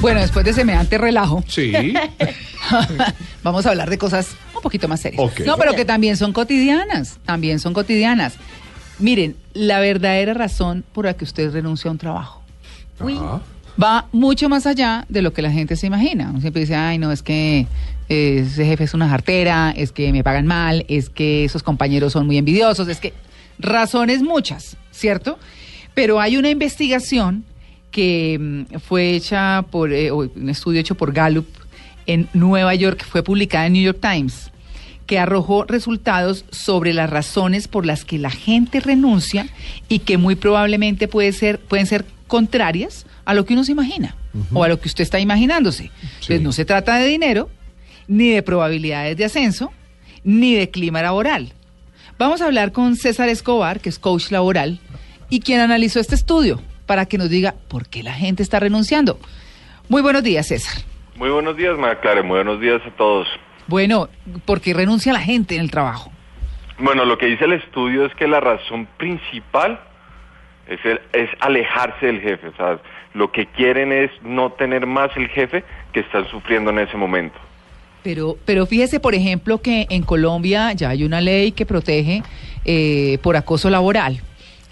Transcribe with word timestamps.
Bueno, 0.00 0.20
después 0.20 0.44
de 0.44 0.52
semejante 0.52 0.96
relajo, 0.96 1.42
Sí. 1.48 1.72
vamos 3.42 3.66
a 3.66 3.70
hablar 3.70 3.90
de 3.90 3.98
cosas 3.98 4.28
un 4.54 4.62
poquito 4.62 4.86
más 4.86 5.00
serias. 5.00 5.20
Ok. 5.20 5.40
No, 5.44 5.56
pero 5.56 5.74
que 5.74 5.84
también 5.84 6.16
son 6.16 6.32
cotidianas, 6.32 7.18
también 7.24 7.58
son 7.58 7.74
cotidianas. 7.74 8.34
Miren, 9.00 9.36
la 9.54 9.80
verdadera 9.80 10.34
razón 10.34 10.84
por 10.92 11.04
la 11.06 11.14
que 11.14 11.24
usted 11.24 11.52
renuncia 11.52 11.88
a 11.88 11.92
un 11.92 11.98
trabajo 11.98 12.42
Ajá. 13.00 13.40
va 13.82 14.06
mucho 14.12 14.48
más 14.48 14.66
allá 14.66 15.04
de 15.08 15.22
lo 15.22 15.32
que 15.32 15.42
la 15.42 15.50
gente 15.50 15.74
se 15.76 15.86
imagina. 15.88 16.30
Uno 16.30 16.40
siempre 16.40 16.60
dice, 16.60 16.76
ay, 16.76 16.98
no, 16.98 17.10
es 17.10 17.22
que 17.22 17.66
eh, 18.08 18.44
ese 18.46 18.64
jefe 18.66 18.84
es 18.84 18.94
una 18.94 19.08
jartera, 19.08 19.72
es 19.76 19.90
que 19.92 20.12
me 20.12 20.22
pagan 20.22 20.46
mal, 20.46 20.84
es 20.88 21.10
que 21.10 21.44
esos 21.44 21.62
compañeros 21.64 22.12
son 22.12 22.26
muy 22.26 22.38
envidiosos, 22.38 22.86
es 22.88 22.98
que 23.00 23.14
razones 23.58 24.22
muchas, 24.22 24.76
¿cierto? 24.92 25.38
Pero 25.94 26.20
hay 26.20 26.36
una 26.36 26.50
investigación 26.50 27.44
que 27.90 28.38
mm, 28.38 28.78
fue 28.78 29.14
hecha 29.14 29.64
por, 29.70 29.92
eh, 29.92 30.10
un 30.12 30.48
estudio 30.48 30.80
hecho 30.80 30.94
por 30.94 31.12
Gallup 31.12 31.46
en 32.06 32.28
Nueva 32.32 32.74
York, 32.74 33.04
fue 33.04 33.22
publicada 33.22 33.66
en 33.66 33.74
New 33.74 33.82
York 33.82 33.98
Times, 34.00 34.50
que 35.06 35.18
arrojó 35.18 35.64
resultados 35.64 36.44
sobre 36.50 36.92
las 36.92 37.08
razones 37.08 37.68
por 37.68 37.86
las 37.86 38.04
que 38.04 38.18
la 38.18 38.30
gente 38.30 38.80
renuncia 38.80 39.46
y 39.88 40.00
que 40.00 40.18
muy 40.18 40.34
probablemente 40.34 41.08
puede 41.08 41.32
ser, 41.32 41.58
pueden 41.58 41.86
ser 41.86 42.04
contrarias 42.26 43.06
a 43.24 43.34
lo 43.34 43.44
que 43.44 43.54
uno 43.54 43.64
se 43.64 43.72
imagina 43.72 44.16
o 44.52 44.62
a 44.64 44.68
lo 44.68 44.80
que 44.80 44.88
usted 44.88 45.02
está 45.02 45.18
imaginándose. 45.18 45.90
Entonces 46.02 46.42
no 46.42 46.52
se 46.52 46.64
trata 46.64 46.96
de 46.98 47.06
dinero, 47.06 47.48
ni 48.06 48.30
de 48.30 48.42
probabilidades 48.42 49.16
de 49.16 49.24
ascenso, 49.24 49.72
ni 50.24 50.54
de 50.54 50.70
clima 50.70 51.02
laboral. 51.02 51.52
Vamos 52.18 52.40
a 52.40 52.46
hablar 52.46 52.72
con 52.72 52.96
César 52.96 53.28
Escobar, 53.28 53.80
que 53.80 53.88
es 53.88 53.98
coach 53.98 54.30
laboral, 54.30 54.80
y 55.30 55.40
quien 55.40 55.60
analizó 55.60 56.00
este 56.00 56.14
estudio 56.14 56.60
para 56.88 57.06
que 57.06 57.18
nos 57.18 57.28
diga 57.30 57.54
por 57.68 57.86
qué 57.88 58.02
la 58.02 58.14
gente 58.14 58.42
está 58.42 58.58
renunciando. 58.58 59.20
Muy 59.88 60.02
buenos 60.02 60.22
días, 60.24 60.48
César. 60.48 60.82
Muy 61.16 61.28
buenos 61.30 61.56
días, 61.56 61.78
María 61.78 62.00
Clara. 62.00 62.22
Muy 62.22 62.36
buenos 62.36 62.60
días 62.60 62.80
a 62.84 62.90
todos. 62.96 63.28
Bueno, 63.68 64.08
¿por 64.46 64.60
qué 64.60 64.72
renuncia 64.74 65.12
la 65.12 65.20
gente 65.20 65.54
en 65.54 65.60
el 65.60 65.70
trabajo? 65.70 66.10
Bueno, 66.78 67.04
lo 67.04 67.18
que 67.18 67.26
dice 67.26 67.44
el 67.44 67.52
estudio 67.52 68.06
es 68.06 68.14
que 68.14 68.26
la 68.26 68.40
razón 68.40 68.88
principal 68.96 69.78
es, 70.66 70.78
el- 70.84 71.00
es 71.12 71.28
alejarse 71.40 72.06
del 72.06 72.20
jefe. 72.20 72.48
O 72.48 72.56
sea, 72.56 72.78
lo 73.14 73.30
que 73.32 73.46
quieren 73.46 73.92
es 73.92 74.10
no 74.22 74.52
tener 74.52 74.86
más 74.86 75.10
el 75.16 75.28
jefe 75.28 75.64
que 75.92 76.00
están 76.00 76.26
sufriendo 76.30 76.70
en 76.70 76.78
ese 76.78 76.96
momento. 76.96 77.38
Pero, 78.02 78.38
pero 78.46 78.64
fíjese, 78.64 79.00
por 79.00 79.14
ejemplo, 79.14 79.58
que 79.60 79.86
en 79.90 80.02
Colombia 80.02 80.72
ya 80.72 80.90
hay 80.90 81.04
una 81.04 81.20
ley 81.20 81.52
que 81.52 81.66
protege 81.66 82.22
eh, 82.64 83.18
por 83.22 83.36
acoso 83.36 83.68
laboral 83.70 84.20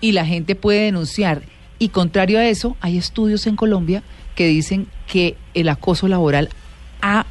y 0.00 0.12
la 0.12 0.24
gente 0.24 0.54
puede 0.54 0.82
denunciar. 0.84 1.42
Y 1.78 1.90
contrario 1.90 2.38
a 2.38 2.44
eso, 2.46 2.76
hay 2.80 2.96
estudios 2.98 3.46
en 3.46 3.56
Colombia 3.56 4.02
que 4.34 4.46
dicen 4.46 4.86
que 5.06 5.36
el 5.54 5.68
acoso 5.68 6.08
laboral 6.08 6.48
ha, 7.02 7.26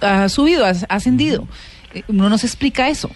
ha 0.00 0.28
subido, 0.28 0.64
ha, 0.64 0.70
ha 0.70 0.94
ascendido. 0.94 1.46
Eh, 1.94 2.02
Uno 2.08 2.28
no 2.28 2.38
se 2.38 2.46
explica 2.46 2.88
eso. 2.88 3.10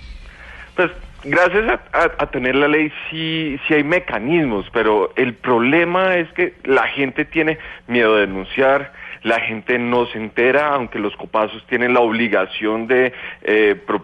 Pues 0.75 0.91
gracias 1.25 1.65
a, 1.69 1.99
a- 1.99 2.12
a 2.19 2.31
tener 2.31 2.55
la 2.55 2.69
ley 2.69 2.93
sí, 3.11 3.59
sí 3.67 3.75
hay 3.75 3.84
mecanismos, 3.84 4.67
pero 4.73 5.12
el 5.17 5.34
problema 5.34 6.17
es 6.17 6.31
que 6.34 6.55
la 6.65 6.87
gente 6.89 7.25
tiene 7.25 7.59
miedo 7.89 8.15
de 8.17 8.27
denunciar, 8.27 8.93
la 9.26 9.41
gente 9.41 9.76
no 9.78 10.06
se 10.06 10.19
entera, 10.19 10.69
aunque 10.69 11.00
los 11.00 11.16
copazos 11.16 11.66
tienen 11.66 11.92
la 11.94 12.00
obligación 12.00 12.87
de, 12.87 13.12
eh, 13.42 13.75
pro- 13.87 14.00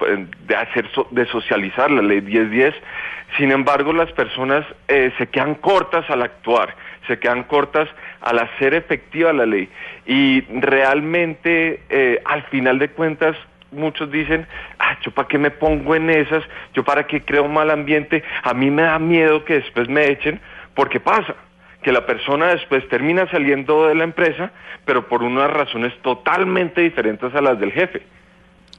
de 0.46 0.56
hacer 0.56 0.88
so- 0.92 1.06
de 1.12 1.24
socializar 1.26 1.90
la 1.92 2.02
ley 2.02 2.20
1010. 2.20 2.74
Sin 3.38 3.52
embargo, 3.52 3.92
las 3.92 4.10
personas 4.12 4.66
eh, 4.88 5.12
se 5.18 5.28
quedan 5.28 5.54
cortas 5.54 6.08
al 6.10 6.22
actuar, 6.22 6.74
se 7.06 7.20
quedan 7.20 7.44
cortas 7.44 7.88
al 8.20 8.40
hacer 8.40 8.74
efectiva 8.74 9.32
la 9.32 9.46
ley. 9.46 9.68
Y 10.06 10.40
realmente, 10.60 11.80
eh, 11.88 12.20
al 12.24 12.42
final 12.44 12.80
de 12.80 12.88
cuentas, 12.88 13.36
muchos 13.70 14.10
dicen, 14.10 14.46
ah, 14.80 14.98
yo 15.02 15.12
para 15.12 15.28
qué 15.28 15.38
me 15.38 15.50
pongo 15.52 15.94
en 15.94 16.10
esas, 16.10 16.42
yo 16.74 16.82
para 16.84 17.06
qué 17.06 17.22
creo 17.22 17.44
un 17.44 17.54
mal 17.54 17.70
ambiente, 17.70 18.24
a 18.42 18.52
mí 18.54 18.70
me 18.72 18.82
da 18.82 18.98
miedo 18.98 19.44
que 19.44 19.54
después 19.54 19.88
me 19.88 20.08
echen, 20.08 20.40
porque 20.74 20.98
pasa 20.98 21.34
que 21.82 21.92
la 21.92 22.06
persona 22.06 22.48
después 22.48 22.88
termina 22.88 23.30
saliendo 23.30 23.86
de 23.86 23.94
la 23.94 24.04
empresa, 24.04 24.52
pero 24.84 25.08
por 25.08 25.22
unas 25.22 25.50
razones 25.50 25.92
totalmente 26.02 26.80
diferentes 26.80 27.34
a 27.34 27.40
las 27.40 27.58
del 27.58 27.72
jefe. 27.72 28.02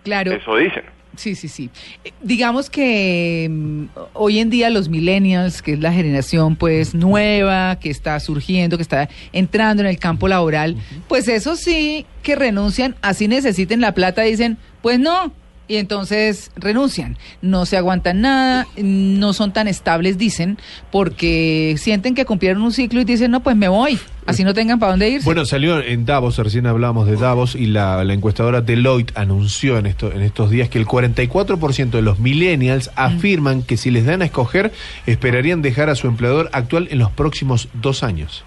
Claro. 0.04 0.32
Eso 0.32 0.56
dicen. 0.56 0.84
Sí, 1.16 1.36
sí, 1.36 1.48
sí. 1.48 1.70
Eh, 2.04 2.12
Digamos 2.22 2.70
que 2.70 3.48
mm, 3.50 3.86
hoy 4.14 4.40
en 4.40 4.50
día 4.50 4.70
los 4.70 4.90
millennials, 4.90 5.62
que 5.62 5.74
es 5.74 5.80
la 5.80 5.94
generación 5.94 6.56
pues 6.56 6.96
nueva, 6.96 7.78
que 7.80 7.90
está 7.90 8.20
surgiendo, 8.20 8.78
que 8.78 8.84
está 8.84 9.10
entrando 9.32 9.84
en 9.84 9.90
el 9.90 10.00
campo 10.00 10.28
laboral, 10.28 10.76
pues 11.08 11.28
eso 11.28 11.56
sí 11.56 12.06
que 12.24 12.36
renuncian, 12.36 12.96
así 13.02 13.28
necesiten 13.28 13.82
la 13.82 13.94
plata, 13.94 14.24
dicen, 14.24 14.58
pues 14.82 15.00
no, 15.00 15.32
y 15.68 15.78
entonces 15.78 16.52
renuncian. 16.56 17.18
No 17.42 17.66
se 17.66 17.78
aguantan 17.78 18.22
nada, 18.22 18.68
no 18.78 19.34
son 19.34 19.54
tan 19.54 19.68
estables, 19.68 20.18
dicen, 20.18 20.58
porque 20.92 21.76
sienten 21.78 22.16
que 22.16 22.26
cumplieron 22.26 22.62
un 22.62 22.72
ciclo 22.72 23.02
y 23.02 23.06
dicen, 23.06 23.32
no, 23.32 23.42
pues 23.42 23.56
me 23.56 23.68
voy, 23.68 24.00
así 24.26 24.44
no 24.44 24.54
tengan 24.54 24.80
para 24.80 24.92
dónde 24.92 25.10
irse. 25.10 25.26
Bueno, 25.26 25.46
salió 25.46 25.82
en 25.82 26.06
Davos, 26.06 26.38
recién 26.38 26.68
hablábamos 26.68 27.08
de 27.08 27.16
Davos, 27.16 27.56
y 27.56 27.68
la, 27.68 28.04
la 28.04 28.14
encuestadora 28.14 28.62
Deloitte 28.62 29.18
anunció 29.18 29.78
en, 29.78 29.86
esto, 29.86 30.12
en 30.12 30.22
estos 30.22 30.50
días 30.50 30.70
que 30.70 30.80
el 30.80 30.86
44% 30.86 31.90
de 31.92 32.02
los 32.02 32.20
millennials 32.20 32.92
afirman 32.96 33.64
que 33.64 33.78
si 33.78 33.92
les 33.92 34.06
dan 34.06 34.22
a 34.22 34.26
escoger, 34.26 34.72
esperarían 35.06 35.62
dejar 35.62 35.90
a 35.90 35.96
su 35.96 36.08
empleador 36.08 36.50
actual 36.54 36.88
en 36.92 37.00
los 37.00 37.12
próximos 37.12 37.70
dos 37.74 38.04
años. 38.04 38.44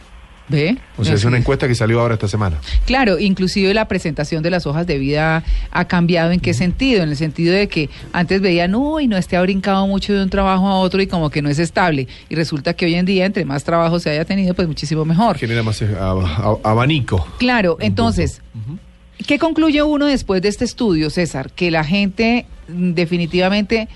¿Ve? 0.48 0.76
O 0.96 1.04
sea, 1.04 1.14
es 1.14 1.24
una 1.24 1.36
es. 1.38 1.40
encuesta 1.40 1.66
que 1.66 1.74
salió 1.74 2.00
ahora 2.00 2.14
esta 2.14 2.28
semana. 2.28 2.58
Claro, 2.84 3.18
inclusive 3.18 3.74
la 3.74 3.88
presentación 3.88 4.44
de 4.44 4.50
las 4.50 4.64
hojas 4.64 4.86
de 4.86 4.96
vida 4.98 5.42
ha 5.72 5.84
cambiado 5.86 6.30
en 6.30 6.38
qué 6.38 6.54
sentido, 6.54 7.02
en 7.02 7.08
el 7.08 7.16
sentido 7.16 7.52
de 7.52 7.66
que 7.68 7.90
antes 8.12 8.40
veían, 8.40 8.74
uy, 8.76 9.08
no 9.08 9.16
este 9.16 9.36
ha 9.36 9.42
brincado 9.42 9.88
mucho 9.88 10.12
de 10.14 10.22
un 10.22 10.30
trabajo 10.30 10.68
a 10.68 10.76
otro 10.76 11.02
y 11.02 11.08
como 11.08 11.30
que 11.30 11.42
no 11.42 11.48
es 11.48 11.58
estable. 11.58 12.06
Y 12.28 12.36
resulta 12.36 12.74
que 12.74 12.86
hoy 12.86 12.94
en 12.94 13.06
día, 13.06 13.26
entre 13.26 13.44
más 13.44 13.64
trabajo 13.64 13.98
se 13.98 14.10
haya 14.10 14.24
tenido, 14.24 14.54
pues 14.54 14.68
muchísimo 14.68 15.04
mejor. 15.04 15.36
Genera 15.36 15.64
más 15.64 15.82
eh, 15.82 15.88
ab- 15.98 16.24
ab- 16.36 16.60
abanico. 16.62 17.26
Claro, 17.38 17.76
entonces, 17.80 18.40
¿qué 19.26 19.40
concluye 19.40 19.82
uno 19.82 20.06
después 20.06 20.42
de 20.42 20.48
este 20.48 20.64
estudio, 20.64 21.10
César? 21.10 21.50
¿Que 21.50 21.72
la 21.72 21.82
gente 21.82 22.46
mm, 22.68 22.92
definitivamente 22.92 23.88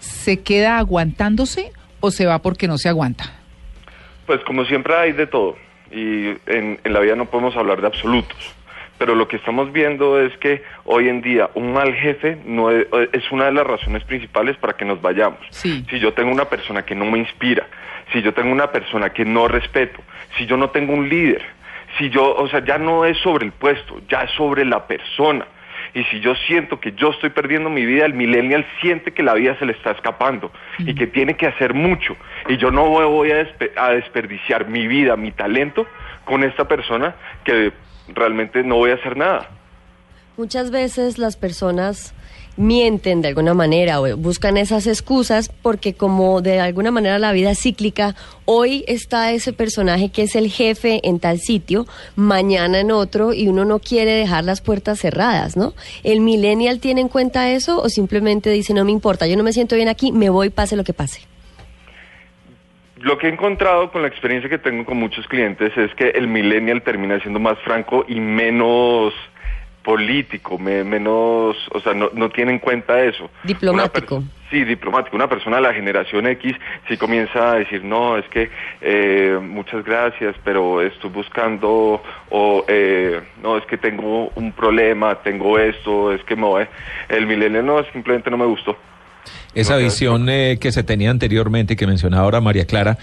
se 0.00 0.40
queda 0.40 0.78
aguantándose 0.78 1.70
o 2.00 2.10
se 2.10 2.24
va 2.24 2.40
porque 2.40 2.66
no 2.66 2.78
se 2.78 2.88
aguanta? 2.88 3.34
Pues 4.26 4.40
como 4.46 4.64
siempre 4.64 4.94
hay 4.96 5.12
de 5.12 5.26
todo 5.26 5.56
y 5.90 6.28
en, 6.46 6.78
en 6.82 6.92
la 6.92 7.00
vida 7.00 7.16
no 7.16 7.26
podemos 7.26 7.56
hablar 7.56 7.80
de 7.80 7.86
absolutos. 7.86 8.54
Pero 8.98 9.14
lo 9.14 9.28
que 9.28 9.36
estamos 9.36 9.72
viendo 9.72 10.20
es 10.20 10.36
que 10.38 10.62
hoy 10.84 11.08
en 11.08 11.22
día 11.22 11.50
un 11.54 11.72
mal 11.72 11.94
jefe 11.94 12.36
no 12.44 12.70
es, 12.70 12.86
es 13.12 13.30
una 13.30 13.44
de 13.44 13.52
las 13.52 13.66
razones 13.66 14.02
principales 14.04 14.56
para 14.56 14.72
que 14.72 14.84
nos 14.84 15.00
vayamos. 15.00 15.38
Sí. 15.50 15.86
Si 15.88 16.00
yo 16.00 16.12
tengo 16.12 16.32
una 16.32 16.46
persona 16.46 16.84
que 16.84 16.96
no 16.96 17.04
me 17.04 17.18
inspira, 17.18 17.66
si 18.12 18.22
yo 18.22 18.34
tengo 18.34 18.50
una 18.50 18.72
persona 18.72 19.10
que 19.10 19.24
no 19.24 19.46
respeto, 19.46 20.02
si 20.36 20.46
yo 20.46 20.56
no 20.56 20.70
tengo 20.70 20.94
un 20.94 21.08
líder, 21.08 21.42
si 21.96 22.10
yo, 22.10 22.34
o 22.34 22.48
sea, 22.48 22.64
ya 22.64 22.76
no 22.76 23.04
es 23.04 23.16
sobre 23.18 23.46
el 23.46 23.52
puesto, 23.52 24.00
ya 24.08 24.22
es 24.22 24.30
sobre 24.32 24.64
la 24.64 24.86
persona. 24.86 25.46
Y 25.94 26.04
si 26.04 26.20
yo 26.20 26.34
siento 26.46 26.80
que 26.80 26.92
yo 26.92 27.10
estoy 27.10 27.30
perdiendo 27.30 27.70
mi 27.70 27.84
vida, 27.86 28.04
el 28.06 28.14
millennial 28.14 28.66
siente 28.80 29.12
que 29.12 29.22
la 29.22 29.34
vida 29.34 29.56
se 29.58 29.64
le 29.66 29.72
está 29.72 29.90
escapando 29.92 30.52
y 30.78 30.94
que 30.94 31.06
tiene 31.06 31.34
que 31.36 31.46
hacer 31.46 31.74
mucho. 31.74 32.16
Y 32.48 32.56
yo 32.58 32.70
no 32.70 32.86
voy- 32.88 33.30
a, 33.32 33.42
despe- 33.44 33.72
a 33.76 33.90
desperdiciar 33.90 34.68
mi 34.68 34.86
vida, 34.86 35.16
mi 35.16 35.32
talento 35.32 35.86
con 36.24 36.44
esta 36.44 36.68
persona 36.68 37.14
que 37.44 37.72
realmente 38.08 38.62
no 38.62 38.76
voy 38.76 38.90
a 38.90 38.94
hacer 38.94 39.16
nada. 39.16 39.48
Muchas 40.36 40.70
veces 40.70 41.18
las 41.18 41.36
personas 41.36 42.14
mienten 42.58 43.22
de 43.22 43.28
alguna 43.28 43.54
manera 43.54 44.00
o 44.00 44.16
buscan 44.16 44.56
esas 44.56 44.86
excusas 44.86 45.48
porque 45.62 45.94
como 45.94 46.42
de 46.42 46.60
alguna 46.60 46.90
manera 46.90 47.18
la 47.18 47.32
vida 47.32 47.52
es 47.52 47.60
cíclica, 47.60 48.14
hoy 48.44 48.84
está 48.88 49.32
ese 49.32 49.52
personaje 49.52 50.10
que 50.10 50.22
es 50.22 50.36
el 50.36 50.50
jefe 50.50 51.00
en 51.04 51.20
tal 51.20 51.38
sitio, 51.38 51.86
mañana 52.16 52.80
en 52.80 52.90
otro 52.90 53.32
y 53.32 53.48
uno 53.48 53.64
no 53.64 53.78
quiere 53.78 54.12
dejar 54.12 54.44
las 54.44 54.60
puertas 54.60 54.98
cerradas, 54.98 55.56
¿no? 55.56 55.72
¿El 56.02 56.20
millennial 56.20 56.80
tiene 56.80 57.00
en 57.00 57.08
cuenta 57.08 57.50
eso 57.50 57.80
o 57.80 57.88
simplemente 57.88 58.50
dice 58.50 58.74
no 58.74 58.84
me 58.84 58.92
importa, 58.92 59.26
yo 59.26 59.36
no 59.36 59.44
me 59.44 59.52
siento 59.52 59.76
bien 59.76 59.88
aquí, 59.88 60.12
me 60.12 60.28
voy 60.28 60.50
pase 60.50 60.76
lo 60.76 60.84
que 60.84 60.92
pase? 60.92 61.22
lo 63.00 63.16
que 63.16 63.28
he 63.28 63.30
encontrado 63.30 63.90
con 63.90 64.02
la 64.02 64.08
experiencia 64.08 64.50
que 64.50 64.58
tengo 64.58 64.84
con 64.84 64.96
muchos 64.96 65.26
clientes 65.28 65.76
es 65.76 65.94
que 65.94 66.08
el 66.10 66.26
millennial 66.26 66.82
termina 66.82 67.20
siendo 67.20 67.38
más 67.38 67.58
franco 67.60 68.04
y 68.08 68.18
menos 68.18 69.14
político, 69.92 70.58
me- 70.58 70.84
menos, 70.84 71.56
o 71.72 71.80
sea, 71.80 71.94
no, 71.94 72.10
no 72.12 72.28
tiene 72.28 72.52
en 72.52 72.58
cuenta 72.58 73.02
eso. 73.02 73.30
Diplomático. 73.42 74.22
Sí, 74.50 74.62
diplomático. 74.64 75.16
Una 75.16 75.30
persona 75.30 75.56
de 75.56 75.62
la 75.62 75.72
generación 75.72 76.26
X 76.26 76.54
sí 76.86 76.98
comienza 76.98 77.52
a 77.52 77.54
decir, 77.54 77.82
no, 77.84 78.18
es 78.18 78.26
que 78.28 78.50
eh, 78.82 79.38
muchas 79.40 79.82
gracias, 79.86 80.34
pero 80.44 80.82
estoy 80.82 81.08
buscando, 81.08 82.02
o 82.28 82.64
eh, 82.68 83.18
no, 83.42 83.56
es 83.56 83.64
que 83.64 83.78
tengo 83.78 84.28
un 84.34 84.52
problema, 84.52 85.14
tengo 85.22 85.58
esto, 85.58 86.12
es 86.12 86.22
que 86.24 86.36
me 86.36 86.42
voy. 86.42 86.66
El 87.08 87.26
millennial 87.26 87.64
no, 87.64 87.82
simplemente 87.90 88.30
no 88.30 88.36
me 88.36 88.44
gustó. 88.44 88.76
Esa 89.54 89.74
No, 89.76 89.80
visión 89.80 90.28
eh, 90.28 90.58
que 90.60 90.70
se 90.70 90.82
tenía 90.82 91.10
anteriormente, 91.10 91.76
que 91.76 91.86
mencionaba 91.86 92.24
ahora 92.24 92.40
María 92.42 92.66
Clara, 92.66 92.98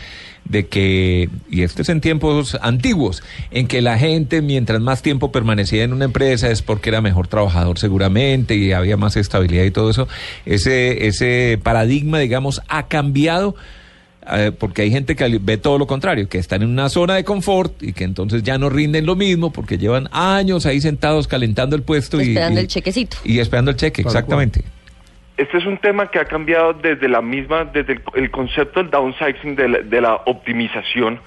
de 0.46 0.68
que, 0.68 1.30
y 1.50 1.64
esto 1.64 1.82
es 1.82 1.90
en 1.90 2.02
tiempos 2.02 2.58
antiguos, 2.62 3.24
en 3.52 3.68
que 3.68 3.82
la 3.82 3.98
gente 3.98 4.42
mientras 4.42 4.80
más 4.80 5.02
tiempo 5.02 5.32
permanecía 5.32 5.84
en 5.84 5.92
una 5.92 6.06
empresa 6.06 6.50
es 6.52 6.62
porque 6.62 6.90
era 6.90 7.02
mejor 7.02 7.28
trabajador 7.28 7.80
seguramente 7.80 8.56
y 8.56 8.72
había 8.72 8.96
más 8.96 9.18
estabilidad 9.18 9.64
y 9.64 9.72
todo 9.72 9.90
eso, 9.90 10.08
ese, 10.46 11.08
ese 11.08 11.60
paradigma, 11.62 12.20
digamos, 12.20 12.62
ha 12.68 12.88
cambiado. 12.88 13.56
eh, 14.32 14.52
porque 14.58 14.82
hay 14.84 14.90
gente 14.90 15.16
que 15.16 15.40
ve 15.40 15.58
todo 15.58 15.78
lo 15.78 15.86
contrario, 15.86 16.28
que 16.28 16.40
están 16.40 16.64
en 16.64 16.70
una 16.70 16.90
zona 16.90 17.14
de 17.16 17.24
confort 17.24 17.82
y 17.84 17.94
que 17.94 18.04
entonces 18.04 18.42
ya 18.42 18.58
no 18.58 18.70
rinden 18.70 19.06
lo 19.06 19.16
mismo 19.16 19.52
porque 19.52 19.78
llevan 19.78 20.10
años 20.12 20.66
ahí 20.66 20.82
sentados 20.82 21.28
calentando 21.28 21.76
el 21.76 21.84
puesto 21.84 22.20
y, 22.20 22.30
Esperando 22.30 22.60
el 22.60 22.68
chequecito. 22.68 23.18
y 23.24 23.38
esperando 23.40 23.72
el 23.72 23.78
cheque, 23.78 24.04
cual. 24.04 24.50
Este 25.38 25.58
es 25.58 25.66
un 25.66 25.78
tema 25.78 26.08
que 26.10 26.20
ha 26.20 26.26
cambiado 26.26 26.74
desde 26.74 27.10
la 27.10 27.22
misma, 27.22 27.66
desde 27.66 28.00
el, 28.14 28.32
concepto 28.32 28.82
del 28.82 28.90
downsizing, 28.90 29.56
de 29.56 29.68
la, 29.68 29.80
de 29.80 30.02
la 30.02 30.16
optimización, 30.26 31.20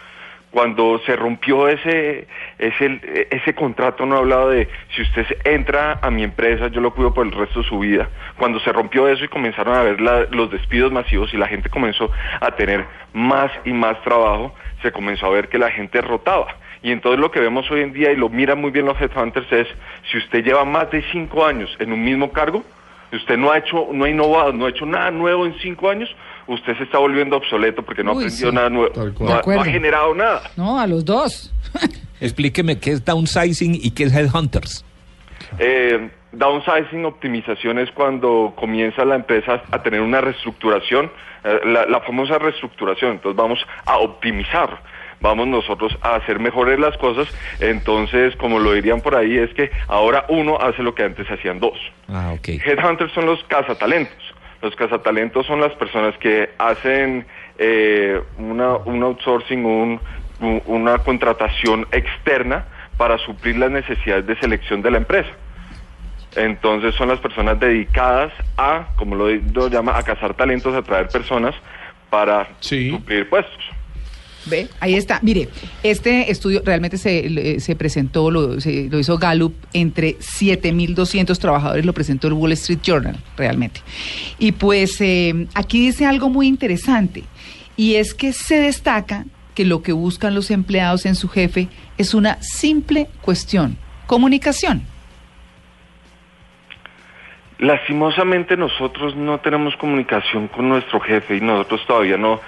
cuando 0.51 0.99
se 1.05 1.15
rompió 1.15 1.69
ese, 1.69 2.27
ese, 2.59 3.27
ese 3.31 3.55
contrato 3.55 4.07
no 4.07 4.17
hablado 4.17 4.49
de 4.49 4.67
si 4.97 5.03
usted 5.03 5.27
entra 5.45 5.99
a 6.01 6.11
mi 6.11 6.23
empresa, 6.23 6.69
yo 6.69 6.81
lo 6.81 6.95
cuido 6.95 7.13
por 7.13 7.27
el 7.27 7.33
resto 7.33 7.61
de 7.61 7.69
su 7.69 7.79
vida. 7.81 8.09
Cuando 8.39 8.59
se 8.61 8.73
rompió 8.73 9.09
eso 9.09 9.25
y 9.25 9.29
comenzaron 9.29 9.75
a 9.75 9.83
ver 9.83 10.01
la- 10.01 10.25
los 10.31 10.51
despidos 10.51 10.91
masivos 10.91 11.35
y 11.35 11.37
la 11.37 11.47
gente 11.47 11.69
comenzó 11.69 12.11
a 12.41 12.51
tener 12.53 12.87
más 13.13 13.53
y 13.67 13.73
más 13.75 14.01
trabajo, 14.03 14.55
se 14.81 14.91
comenzó 14.91 15.27
a 15.27 15.31
ver 15.31 15.49
que 15.49 15.59
la 15.59 15.71
gente 15.71 16.01
rotaba. 16.01 16.47
Y 16.83 16.93
entonces 16.93 17.21
lo 17.21 17.31
que 17.31 17.41
vemos 17.41 17.71
hoy 17.71 17.83
en 17.83 17.93
día, 17.93 18.11
y 18.11 18.17
lo 18.17 18.31
miran 18.31 18.59
muy 18.59 18.71
bien 18.71 18.87
los 18.87 18.99
headhunters, 18.99 19.53
es 19.53 19.67
si 20.11 20.17
usted 20.17 20.43
lleva 20.43 20.65
más 20.65 20.91
de 20.91 21.03
cinco 21.13 21.45
años 21.45 21.77
en 21.79 21.93
un 21.93 22.03
mismo 22.03 22.33
cargo, 22.33 22.65
usted 23.17 23.37
no 23.37 23.51
ha 23.51 23.59
hecho, 23.59 23.89
no 23.93 24.05
ha 24.05 24.09
innovado, 24.11 24.53
no 24.53 24.67
ha 24.67 24.71
hecho 24.71 24.85
nada 24.87 25.11
nuevo 25.11 25.47
en 25.47 25.55
cinco 25.61 25.89
años, 25.91 26.09
usted 26.47 26.77
se 26.77 26.85
está 26.85 26.99
volviendo 26.99 27.37
obsoleto 27.37 27.83
porque 27.83 28.05
no 28.05 28.11
ha 28.11 28.15
aprendido 28.15 28.51
sí. 28.51 28.55
nada 28.55 28.69
nuevo, 28.71 28.93
no, 28.95 29.03
ha- 29.03 29.29
no 29.29 29.35
acuerdo. 29.35 29.63
ha 29.63 29.65
generado 29.65 30.15
nada. 30.15 30.43
No, 30.57 30.79
a 30.79 30.87
los 30.87 31.05
dos. 31.05 31.53
Explíqueme 32.21 32.79
qué 32.79 32.93
es 32.93 33.05
downsizing 33.05 33.75
y 33.75 33.91
qué 33.93 34.05
es 34.05 34.13
headhunters. 34.15 34.85
Eh, 35.59 36.11
downsizing, 36.33 37.05
optimización 37.05 37.79
es 37.79 37.91
cuando 37.93 38.53
comienza 38.57 39.05
la 39.05 39.15
empresa 39.15 39.63
a 39.71 39.83
tener 39.83 40.01
una 40.01 40.21
reestructuración, 40.21 41.11
eh, 41.45 41.61
la, 41.67 41.87
la 41.87 42.01
famosa 42.01 42.39
reestructuración. 42.39 43.13
Entonces 43.13 43.37
vamos 43.37 43.59
a 43.87 43.99
optimizar, 43.99 44.81
vamos 45.21 45.47
nosotros 45.49 45.97
a 46.03 46.17
hacer 46.17 46.39
mejores 46.39 46.79
las 46.79 46.97
cosas. 46.99 47.27
Entonces, 47.61 48.35
como 48.37 48.59
lo 48.59 48.73
dirían 48.73 49.01
por 49.01 49.15
ahí, 49.17 49.37
es 49.37 49.53
que 49.55 49.71
ahora 49.89 50.25
uno 50.29 50.59
hace 50.61 50.83
lo 50.83 50.95
que 50.95 51.03
antes 51.05 51.29
hacían 51.31 51.61
dos. 51.61 51.79
Ah, 52.09 52.33
ok. 52.35 52.49
Headhunters 52.65 53.13
son 53.13 53.27
los 53.27 53.43
cazatalentos. 53.45 54.17
Los 54.63 54.75
cazatalentos 54.75 55.47
son 55.47 55.61
las 55.61 55.73
personas 55.75 56.17
que 56.19 56.51
hacen 56.59 57.27
eh, 57.59 58.21
una, 58.39 58.77
un 58.77 59.03
outsourcing, 59.03 59.65
un- 59.65 60.01
un- 60.41 60.63
una 60.67 60.99
contratación 60.99 61.87
externa 61.93 62.65
para 62.97 63.19
suplir 63.19 63.57
las 63.57 63.71
necesidades 63.71 64.27
de 64.27 64.37
selección 64.39 64.83
de 64.83 64.91
la 64.91 64.99
empresa. 64.99 65.31
Entonces 66.37 66.95
son 66.95 67.09
las 67.09 67.19
personas 67.21 67.59
dedicadas 67.59 68.33
a, 68.57 68.89
como 68.97 69.15
lo, 69.17 69.29
lo 69.29 69.69
llama, 69.69 69.97
a 69.97 70.03
cazar 70.03 70.35
talentos, 70.35 70.75
a 70.75 70.83
traer 70.83 71.09
personas 71.09 71.55
para 72.11 72.49
Sí. 72.61 72.91
suplir 72.91 73.29
puestos. 73.29 73.65
Ve, 74.49 74.69
ahí 74.81 74.95
está. 74.95 75.19
Mire, 75.23 75.49
este 75.83 76.31
estudio 76.31 76.63
realmente 76.65 76.99
se, 76.99 77.61
se 77.61 77.77
presentó, 77.77 78.31
lo, 78.31 78.61
se- 78.61 78.89
lo 78.91 78.99
hizo 78.99 79.19
Gallup, 79.19 79.55
entre 79.73 80.19
7.200 80.19 81.39
trabajadores, 81.39 81.85
lo 81.85 81.93
presentó 81.93 82.29
el 82.29 82.35
Wall 82.35 82.53
Street 82.53 82.81
Journal, 82.83 83.17
realmente. 83.37 83.81
Y 84.39 84.53
pues 84.53 85.01
eh, 85.01 85.47
aquí 85.55 85.81
dice 85.87 86.07
algo 86.07 86.29
muy 86.29 86.47
interesante, 86.47 87.25
y 87.77 87.95
es 87.97 88.15
que 88.15 88.33
se 88.33 88.57
destaca 88.61 89.25
que 89.55 89.65
lo 89.65 89.83
que 89.83 89.93
buscan 89.93 90.35
los 90.35 90.51
empleados 90.51 91.05
en 91.07 91.15
su 91.15 91.29
jefe 91.29 91.69
es 91.97 92.15
una 92.15 92.39
simple 92.43 93.09
cuestión, 93.23 93.77
comunicación. 94.07 94.83
Lastimosamente 97.59 98.57
nosotros 98.57 99.17
no 99.17 99.41
tenemos 99.41 99.75
comunicación 99.77 100.47
con 100.47 100.69
nuestro 100.69 101.01
jefe 101.01 101.39
y 101.39 101.41
nosotros 101.41 101.81
todavía 101.89 102.17
no, 102.17 102.41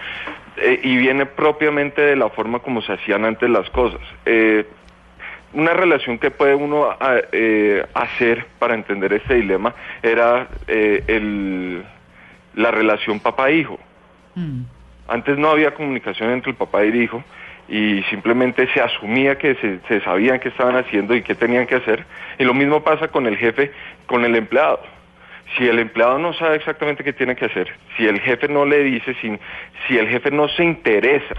eh, 0.57 0.81
y 0.83 0.97
viene 0.97 1.27
propiamente 1.27 2.01
de 2.03 2.17
la 2.17 2.29
forma 2.31 2.59
como 2.61 2.83
se 2.83 2.93
hacían 2.93 3.25
antes 3.25 3.49
las 3.51 3.69
cosas. 3.71 4.01
Eh, 4.27 4.67
una 5.53 5.73
relación 5.75 6.19
que 6.19 6.31
puede 6.31 6.55
uno 6.55 6.85
a- 6.91 7.21
eh, 7.33 7.85
hacer 7.95 8.47
para 8.59 8.75
entender 8.75 9.13
este 9.13 9.35
dilema 9.35 9.75
era 10.03 10.47
eh, 10.69 11.03
el- 11.09 11.85
la 12.55 12.71
relación 12.71 13.21
papá-hijo. 13.21 13.79
Mm. 14.35 14.63
Antes 15.09 15.39
no 15.39 15.51
había 15.51 15.75
comunicación 15.75 16.31
entre 16.31 16.53
el 16.53 16.57
papá 16.57 16.85
y 16.85 16.89
el 16.89 17.03
hijo 17.03 17.25
y 17.69 18.03
simplemente 18.11 18.69
se 18.73 18.81
asumía 18.81 19.39
que 19.39 19.55
se, 19.57 19.81
se 19.89 20.01
sabían 20.03 20.39
qué 20.41 20.49
estaban 20.51 20.77
haciendo 20.77 21.15
y 21.17 21.23
qué 21.23 21.35
tenían 21.35 21.67
que 21.67 21.77
hacer. 21.77 22.05
Y 22.39 22.45
lo 22.45 22.55
mismo 22.55 22.83
pasa 22.85 23.09
con 23.09 23.27
el 23.27 23.37
jefe, 23.37 23.73
con 24.07 24.25
el 24.25 24.37
empleado. 24.37 24.81
Si 25.57 25.67
el 25.67 25.79
empleado 25.79 26.19
no 26.19 26.33
sabe 26.35 26.57
exactamente 26.57 27.03
qué 27.03 27.13
tiene 27.13 27.35
que 27.37 27.47
hacer, 27.47 27.69
si 27.97 28.07
el 28.07 28.21
jefe 28.21 28.49
no 28.49 28.65
le 28.65 28.83
dice, 28.85 29.15
si, 29.21 29.33
si 29.87 29.99
el 29.99 30.09
jefe 30.09 30.31
no 30.31 30.49
se 30.49 30.65
interesa 30.65 31.35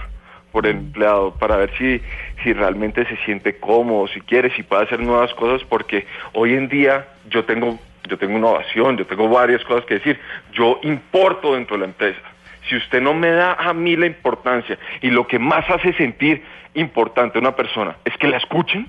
por 0.51 0.65
el 0.67 0.75
empleado 0.77 1.33
para 1.35 1.55
ver 1.55 1.71
si, 1.77 2.01
si 2.43 2.51
realmente 2.51 3.05
se 3.05 3.15
siente 3.23 3.57
cómodo, 3.57 4.07
si 4.09 4.19
quiere, 4.21 4.53
si 4.53 4.63
puede 4.63 4.83
hacer 4.83 4.99
nuevas 4.99 5.33
cosas, 5.35 5.65
porque 5.67 6.05
hoy 6.33 6.55
en 6.55 6.67
día 6.67 7.07
yo 7.29 7.45
tengo, 7.45 7.79
yo 8.09 8.17
tengo 8.17 8.37
innovación, 8.37 8.97
yo 8.97 9.05
tengo 9.07 9.29
varias 9.29 9.63
cosas 9.63 9.85
que 9.85 9.93
decir, 9.95 10.19
yo 10.51 10.79
importo 10.83 11.53
dentro 11.55 11.77
de 11.77 11.81
la 11.81 11.85
empresa. 11.87 12.19
Si 12.67 12.75
usted 12.75 13.01
no 13.01 13.13
me 13.13 13.31
da 13.31 13.53
a 13.53 13.73
mí 13.73 13.95
la 13.95 14.07
importancia 14.07 14.77
y 15.01 15.09
lo 15.09 15.25
que 15.25 15.39
más 15.39 15.67
hace 15.69 15.93
sentir 15.93 16.43
importante 16.73 17.37
a 17.37 17.41
una 17.41 17.55
persona 17.55 17.95
es 18.03 18.15
que 18.17 18.27
la 18.27 18.37
escuchen, 18.37 18.87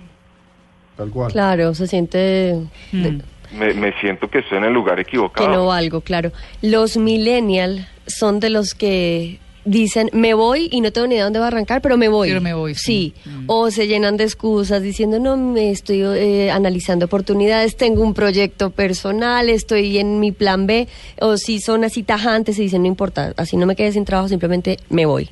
Tal 0.97 1.11
cual. 1.11 1.33
Claro, 1.33 1.73
se 1.73 1.87
siente 1.87 2.19
de- 2.19 2.67
Mm. 2.93 3.21
Me, 3.53 3.75
me 3.75 3.93
siento 4.01 4.29
que 4.29 4.39
estoy 4.39 4.59
en 4.59 4.65
el 4.65 4.73
lugar 4.73 5.01
equivocado. 5.01 5.49
que 5.49 5.55
no 5.55 5.67
valgo, 5.67 6.01
claro. 6.01 6.33
Los 6.61 6.97
millennial 6.97 7.89
son 8.07 8.41
de 8.41 8.51
los 8.51 8.75
que 8.75 9.39
dicen, 9.65 10.11
me 10.13 10.35
voy 10.35 10.69
y 10.73 10.81
no 10.81 10.93
tengo 10.93 11.07
ni 11.07 11.15
idea 11.15 11.25
dónde 11.25 11.39
va 11.39 11.47
a 11.47 11.49
arrancar, 11.49 11.81
pero 11.81 11.97
me 11.97 12.09
voy. 12.09 12.29
Pero 12.29 12.41
me 12.41 12.55
voy, 12.55 12.75
sí. 12.75 13.15
Sí. 13.23 13.31
Mm. 13.31 13.45
O 13.47 13.71
se 13.71 13.87
llenan 13.87 14.17
de 14.17 14.25
excusas 14.25 14.83
diciendo, 14.83 15.19
no, 15.19 15.37
me 15.37 15.71
estoy 15.71 16.03
eh, 16.03 16.51
analizando 16.51 17.07
oportunidades, 17.07 17.77
tengo 17.77 18.03
un 18.03 18.15
proyecto 18.15 18.71
personal, 18.71 19.49
estoy 19.49 19.99
en 19.99 20.21
mi 20.21 20.33
plan 20.33 20.67
B. 20.67 20.89
O 21.21 21.37
si 21.37 21.61
son 21.61 21.85
así 21.85 22.03
tajantes 22.03 22.59
y 22.59 22.63
dicen, 22.63 22.83
no 22.83 22.89
importa, 22.89 23.33
así 23.37 23.57
no 23.57 23.67
me 23.67 23.77
quedé 23.77 23.93
sin 23.93 24.05
trabajo, 24.05 24.29
simplemente 24.29 24.79
me 24.89 25.07
voy. 25.07 25.31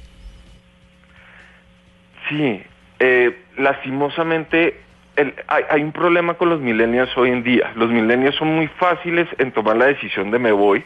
Sí, 2.28 2.62
eh, 3.00 3.36
lastimosamente 3.58 4.80
el- 5.20 5.34
hay, 5.48 5.64
hay 5.70 5.82
un 5.82 5.92
problema 5.92 6.34
con 6.34 6.48
los 6.48 6.60
millennials 6.60 7.16
hoy 7.16 7.30
en 7.30 7.42
día. 7.42 7.70
Los 7.76 7.90
millennials 7.90 8.36
son 8.36 8.48
muy 8.54 8.68
fáciles 8.78 9.28
en 9.38 9.52
tomar 9.52 9.76
la 9.76 9.86
decisión 9.86 10.30
de 10.30 10.38
me 10.38 10.52
voy, 10.52 10.84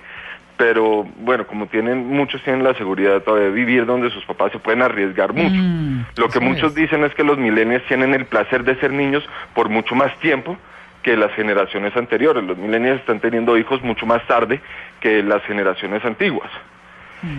pero 0.57 1.05
bueno, 1.19 1.47
como 1.47 1.67
tienen 1.67 2.07
muchos 2.09 2.43
tienen 2.45 2.63
la 2.63 2.75
seguridad 2.75 3.23
todavía 3.23 3.47
de 3.49 3.53
vivir 3.53 3.87
donde 3.87 4.11
sus 4.11 4.25
papás 4.25 4.53
se 4.53 4.59
pueden 4.59 4.83
arriesgar 4.83 5.33
mucho. 5.33 5.55
Mm, 5.57 6.05
Lo 6.17 6.29
que 6.29 6.41
muchos 6.41 6.71
es. 6.71 6.75
dicen 6.77 7.03
es 7.05 7.15
que 7.15 7.25
los 7.25 7.39
millennials 7.39 7.85
tienen 7.87 8.15
el 8.15 8.25
placer 8.27 8.63
de 8.65 8.77
ser 8.77 8.93
niños 8.93 9.29
por 9.55 9.69
mucho 9.69 9.95
más 9.95 10.15
tiempo 10.21 10.57
que 11.03 11.17
las 11.17 11.33
generaciones 11.33 11.95
anteriores. 11.97 12.43
Los 12.45 12.57
millennials 12.57 13.01
están 13.01 13.21
teniendo 13.21 13.59
hijos 13.59 13.83
mucho 13.83 14.07
más 14.07 14.25
tarde 14.27 14.61
que 15.01 15.23
las 15.23 15.43
generaciones 15.45 16.05
antiguas. 16.05 16.51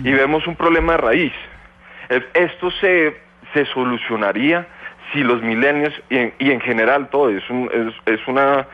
Y 0.04 0.10
vemos 0.12 0.46
un 0.46 0.56
problema 0.56 0.92
de 0.92 0.98
raíz. 0.98 1.32
Es- 2.08 2.24
Esto 2.34 2.70
se, 2.72 3.16
se 3.54 3.64
solucionaría 3.66 4.66
si 5.16 5.24
los 5.24 5.40
millennials 5.42 5.94
y 6.10 6.18
en, 6.18 6.34
y 6.38 6.50
en 6.50 6.60
general 6.60 7.08
todo 7.08 7.30
es, 7.30 7.48
un- 7.48 7.70
es, 8.04 8.28
una, 8.28 8.66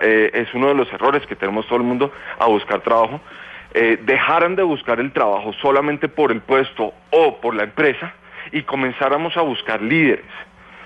eh, 0.00 0.30
es 0.34 0.52
uno 0.52 0.68
de 0.68 0.74
los 0.74 0.92
errores 0.92 1.26
que 1.26 1.34
tenemos 1.36 1.66
todo 1.66 1.78
el 1.78 1.84
mundo 1.84 2.12
a 2.38 2.44
buscar 2.46 2.80
trabajo, 2.82 3.18
eh, 3.72 3.98
dejaran 4.04 4.56
de 4.56 4.62
buscar 4.62 5.00
el 5.00 5.10
trabajo 5.12 5.52
solamente 5.54 6.08
por 6.08 6.32
el 6.32 6.40
puesto 6.40 6.92
o 7.10 7.40
por 7.40 7.54
la 7.54 7.64
empresa 7.64 8.12
y 8.52 8.62
comenzáramos 8.62 9.36
a 9.38 9.40
buscar 9.40 9.80
líderes. 9.80 10.26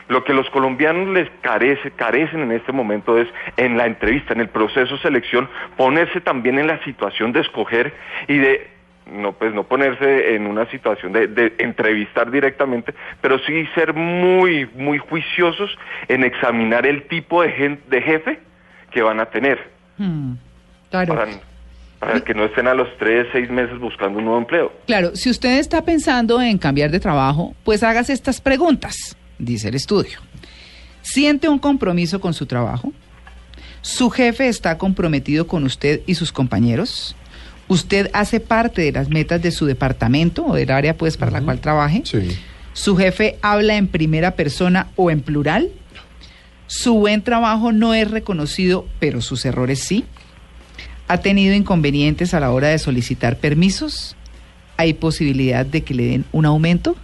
Lo 0.09 0.23
que 0.25 0.33
los 0.33 0.49
colombianos 0.51 1.09
les 1.09 1.29
carece, 1.41 1.91
carecen 1.93 2.41
en 2.43 2.53
este 2.53 2.73
momento 2.73 3.19
es 3.19 3.29
en 3.57 3.77
la 3.77 3.87
entrevista, 3.87 4.33
en 4.33 4.41
el 4.41 4.49
proceso 4.49 4.95
de 4.97 5.03
selección, 5.03 5.49
ponerse 5.77 6.21
también 6.21 6.59
en 6.59 6.67
la 6.69 6.83
situación 6.85 7.33
de 7.33 7.41
escoger 7.41 7.93
y 8.29 8.39
de 8.39 8.71
no 9.11 9.33
pues 9.33 9.53
no 9.55 9.65
ponerse 9.65 10.35
en 10.35 10.47
una 10.47 10.71
situación 10.71 11.13
de, 11.13 11.27
de 11.27 11.55
entrevistar 11.59 12.31
directamente, 12.31 12.95
pero 13.21 13.39
sí 13.41 13.67
ser 13.75 13.93
muy 13.95 14.69
muy 14.75 14.99
juiciosos 14.99 15.71
en 16.09 16.25
examinar 16.25 16.87
el 16.87 17.07
tipo 17.09 17.43
de, 17.43 17.51
jefe 17.51 18.41
que 18.91 19.03
van 19.03 19.21
a 19.21 19.27
tener 19.27 19.59
Hmm, 19.99 20.35
Claro. 20.91 21.15
para, 21.15 21.31
para 21.99 22.21
que 22.21 22.33
no 22.35 22.45
estén 22.45 22.67
a 22.67 22.75
los 22.75 22.89
tres, 22.99 23.27
seis 23.33 23.51
meses 23.51 23.79
buscando 23.79 24.19
un 24.19 24.25
nuevo 24.25 24.39
empleo. 24.39 24.73
Claro, 24.87 25.15
si 25.15 25.29
usted 25.29 25.59
está 25.59 25.85
pensando 25.85 26.41
en 26.41 26.57
cambiar 26.57 26.91
de 26.91 26.99
trabajo, 27.01 27.55
pues 27.65 27.83
hágase 27.83 28.13
estas 28.15 28.41
preguntas, 28.41 29.17
dice 29.39 29.69
el 29.69 29.75
estudio. 29.75 30.19
¿Siente 31.03 31.49
un 31.49 31.59
compromiso 31.59 32.21
con 32.21 32.33
su 32.35 32.47
trabajo? 32.47 32.93
¿Su 33.83 34.11
jefe 34.11 34.49
está 34.49 34.77
comprometido 34.79 35.47
con 35.47 35.65
usted 35.65 36.01
y 36.07 36.15
sus 36.15 36.33
compañeros? 36.33 37.17
¿Usted 37.71 38.11
hace 38.15 38.41
parte 38.41 38.83
de 38.83 38.91
las 38.91 39.11
metas 39.11 39.41
de 39.41 39.53
su 39.53 39.65
departamento 39.65 40.45
o 40.45 40.57
del 40.57 40.73
área 40.73 40.97
pues 40.97 41.17
para 41.17 41.31
la 41.31 41.41
cual 41.41 41.61
trabaje? 41.61 42.03
Sí. 42.05 42.37
¿Su 42.73 42.97
jefe 42.97 43.39
habla 43.43 43.77
en 43.77 43.87
primera 43.87 44.33
persona 44.33 44.89
o 44.97 45.09
en 45.09 45.21
plural? 45.21 45.71
¿Su 46.67 46.95
buen 46.95 47.23
trabajo 47.23 47.71
no 47.71 47.95
es 47.95 48.11
reconocido, 48.11 48.89
pero 48.99 49.21
sus 49.21 49.45
errores 49.45 49.85
sí? 49.85 50.05
¿Ha 51.07 51.19
tenido 51.19 51.55
inconvenientes 51.55 52.35
a 52.35 52.41
la 52.41 52.51
hora 52.51 52.67
de 52.67 52.79
solicitar 52.81 53.39
permisos? 53.39 54.17
¿Hay 54.77 54.95
posibilidad 54.95 55.65
de 55.65 55.83
que 55.85 55.95
le 55.95 56.07
den 56.07 56.25
un 56.33 56.47
aumento? 56.47 56.97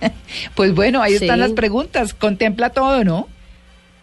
pues 0.54 0.76
bueno, 0.76 1.02
ahí 1.02 1.14
están 1.14 1.40
las 1.40 1.54
preguntas. 1.54 2.14
Contempla 2.14 2.70
todo, 2.70 3.02
¿no? 3.02 3.26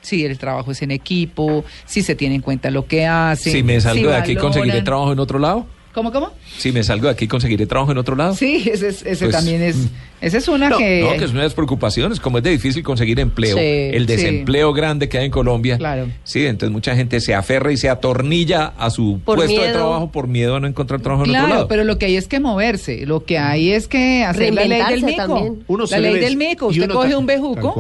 Si 0.02 0.26
el 0.26 0.38
trabajo 0.38 0.74
es 0.74 0.82
en 0.82 0.92
equipo, 0.92 1.64
si 1.86 2.02
se 2.02 2.16
tiene 2.16 2.36
en 2.36 2.42
cuenta 2.42 2.70
lo 2.70 2.86
que 2.86 3.06
hace. 3.06 3.50
si 3.50 3.64
me 3.64 3.80
salgo 3.80 4.10
de 4.10 4.18
aquí. 4.18 4.36
¿conseguiré 4.36 4.82
trabajo 4.82 5.14
en 5.14 5.20
otro 5.20 5.40
lado? 5.40 5.74
¿Cómo, 5.96 6.12
cómo? 6.12 6.30
Si 6.58 6.72
me 6.74 6.84
salgo 6.84 7.06
de 7.08 7.14
aquí, 7.14 7.26
¿conseguiré 7.28 7.66
trabajo 7.66 7.92
en 7.94 7.98
otro 7.98 8.16
lado? 8.18 8.36
Sí, 8.36 8.70
ese, 8.72 8.90
es- 8.90 9.04
ese 9.06 9.26
Pues, 9.26 9.36
también 9.36 9.62
es, 9.64 9.78
esa 10.20 10.38
es 10.38 10.48
una 10.50 10.68
No, 10.70 10.78
que... 10.78 11.00
no, 11.02 11.12
que 11.18 11.24
es 11.24 11.32
una 11.32 11.40
de 11.40 11.46
las 11.48 11.54
preocupaciones, 11.54 12.20
como 12.20 12.38
es 12.40 12.44
de 12.44 12.50
difícil 12.52 12.84
conseguir 12.84 13.18
empleo, 13.22 13.56
Sí, 13.58 13.64
el 13.64 14.02
sí. 14.06 14.14
desempleo 14.16 14.74
grande 14.74 15.08
que 15.08 15.18
hay 15.20 15.26
en 15.28 15.32
Colombia. 15.32 15.78
Claro. 15.78 16.08
Sí, 16.26 16.46
entonces 16.46 16.72
mucha 16.74 16.96
gente 16.98 17.22
se 17.22 17.34
aferra 17.34 17.72
y 17.72 17.78
se 17.78 17.88
atornilla 17.90 18.74
a 18.78 18.90
su 18.90 19.22
Por 19.24 19.38
puesto 19.38 19.54
de 19.54 19.68
miedo. 19.68 19.74
trabajo 19.80 20.12
por 20.12 20.28
miedo 20.28 20.58
a 20.58 20.60
no 20.60 20.68
encontrar 20.68 21.00
trabajo 21.00 21.24
en 21.24 21.30
otro 21.30 21.40
Claro, 21.40 21.54
lado. 21.56 21.68
pero 21.70 21.86
lo 21.86 21.98
que 21.98 22.08
hay 22.08 22.18
es 22.18 22.28
que 22.28 22.42
moverse, 22.42 23.06
lo 23.06 23.24
que 23.24 23.38
hay 23.38 23.72
es 23.72 23.88
que 23.88 24.26
hacer 24.26 24.54
la 24.54 24.66
ley 24.66 24.82
del 24.90 25.04
mico. 25.04 25.16
también. 25.18 25.64
Uno 25.68 25.88
se 25.88 25.98
la 25.98 26.10
ley 26.12 26.20
del 26.20 26.36
mico, 26.36 26.68
usted 26.68 26.84
uno 26.84 26.94
coge 26.96 27.16
un 27.16 27.26
bejuco. 27.26 27.74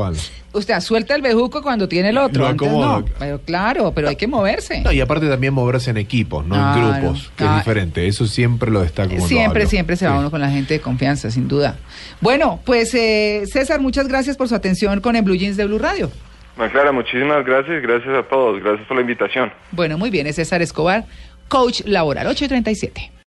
Usted 0.55 0.79
suelta 0.79 1.13
el 1.15 1.21
bejuco 1.21 1.61
cuando 1.61 1.87
tiene 1.87 2.09
el 2.09 2.17
otro, 2.17 2.47
antes 2.47 2.71
no. 2.71 3.05
Pero 3.19 3.39
claro, 3.41 3.91
pero 3.93 4.09
hay 4.09 4.15
que 4.15 4.27
moverse. 4.27 4.81
No, 4.81 4.91
y 4.91 5.01
aparte 5.01 5.27
también 5.27 5.53
moverse 5.53 5.91
en 5.91 5.97
equipos, 5.97 6.45
no 6.45 6.55
en 6.55 6.81
grupos, 7.01 7.31
que 7.35 7.43
Ah. 7.43 7.51
es 7.51 7.65
diferente. 7.65 8.07
Eso 8.07 8.25
siempre 8.27 8.71
lo 8.71 8.81
destaco. 8.81 9.19
Siempre, 9.27 9.67
siempre 9.67 9.95
se 9.95 10.07
va 10.07 10.13
Sí. 10.13 10.19
uno 10.19 10.31
con 10.31 10.41
la 10.41 10.49
gente 10.49 10.73
de 10.75 10.79
confianza, 10.79 11.29
sin 11.31 11.47
duda. 11.47 11.77
Bueno, 12.21 12.59
pues 12.65 12.93
eh, 12.95 13.43
César, 13.45 13.79
muchas 13.81 14.07
gracias 14.07 14.37
por 14.37 14.47
su 14.47 14.55
atención 14.55 14.99
con 15.01 15.15
el 15.15 15.21
Blue 15.23 15.35
Jeans 15.35 15.57
de 15.57 15.65
Blue 15.65 15.79
Radio. 15.79 16.11
Ana 16.57 16.71
Clara, 16.71 16.91
muchísimas 16.93 17.45
gracias, 17.45 17.81
gracias 17.81 18.15
a 18.17 18.23
todos, 18.29 18.63
gracias 18.63 18.87
por 18.87 18.95
la 18.95 19.01
invitación. 19.01 19.51
Bueno, 19.71 19.97
muy 19.97 20.09
bien, 20.09 20.25
es 20.25 20.35
César 20.37 20.61
Escobar, 20.61 21.05
coach 21.49 21.81
laboral, 21.85 22.27
8 22.27 22.45
y 22.45 22.47
37. 22.47 23.11